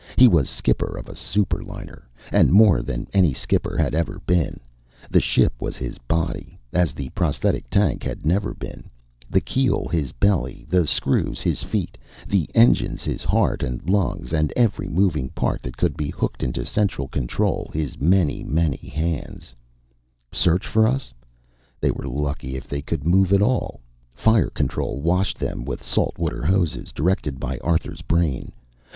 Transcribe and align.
He 0.17 0.27
was 0.27 0.49
skipper 0.49 0.97
of 0.97 1.07
a 1.07 1.13
superliner, 1.13 2.05
and 2.31 2.51
more 2.51 2.81
than 2.81 3.07
any 3.13 3.33
skipper 3.35 3.77
had 3.77 3.93
ever 3.93 4.19
been 4.25 4.59
the 5.11 5.19
ship 5.19 5.53
was 5.59 5.77
his 5.77 5.99
body, 5.99 6.57
as 6.73 6.91
the 6.93 7.09
prosthetic 7.09 7.69
tank 7.69 8.01
had 8.01 8.25
never 8.25 8.55
been; 8.55 8.89
the 9.29 9.41
keel 9.41 9.85
his 9.85 10.11
belly, 10.11 10.65
the 10.67 10.87
screws 10.87 11.39
his 11.41 11.61
feet, 11.61 11.99
the 12.27 12.49
engines 12.55 13.03
his 13.03 13.21
heart 13.23 13.61
and 13.61 13.87
lungs, 13.91 14.33
and 14.33 14.51
every 14.55 14.89
moving 14.89 15.29
part 15.29 15.61
that 15.61 15.77
could 15.77 15.95
be 15.95 16.09
hooked 16.09 16.41
into 16.41 16.65
central 16.65 17.07
control 17.07 17.69
his 17.71 17.99
many, 17.99 18.43
many 18.43 18.77
hands. 18.89 19.53
Search 20.31 20.65
for 20.65 20.87
us? 20.87 21.13
They 21.79 21.91
were 21.91 22.07
lucky 22.07 22.57
they 22.57 22.81
could 22.81 23.05
move 23.05 23.31
at 23.31 23.41
all! 23.43 23.81
Fire 24.15 24.49
Control 24.49 24.99
washed 24.99 25.37
them 25.37 25.63
with 25.63 25.83
salt 25.83 26.17
water 26.17 26.43
hoses, 26.43 26.91
directed 26.91 27.39
by 27.39 27.59
Arthur's 27.59 28.01
brain. 28.01 28.51